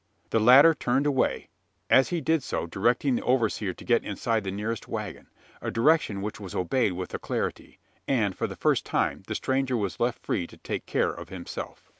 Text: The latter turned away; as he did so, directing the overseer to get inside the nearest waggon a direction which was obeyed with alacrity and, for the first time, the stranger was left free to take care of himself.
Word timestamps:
The 0.31 0.39
latter 0.39 0.73
turned 0.73 1.05
away; 1.05 1.49
as 1.87 2.09
he 2.09 2.21
did 2.21 2.41
so, 2.41 2.65
directing 2.65 3.13
the 3.13 3.21
overseer 3.21 3.71
to 3.75 3.85
get 3.85 4.03
inside 4.03 4.43
the 4.43 4.49
nearest 4.49 4.87
waggon 4.87 5.27
a 5.61 5.69
direction 5.69 6.23
which 6.23 6.39
was 6.39 6.55
obeyed 6.55 6.93
with 6.93 7.13
alacrity 7.13 7.77
and, 8.07 8.35
for 8.35 8.47
the 8.47 8.55
first 8.55 8.83
time, 8.83 9.21
the 9.27 9.35
stranger 9.35 9.77
was 9.77 9.99
left 9.99 10.25
free 10.25 10.47
to 10.47 10.57
take 10.57 10.87
care 10.87 11.11
of 11.11 11.29
himself. 11.29 11.87